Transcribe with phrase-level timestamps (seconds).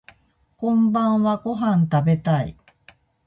[0.57, 2.57] こんばんはご飯食べたい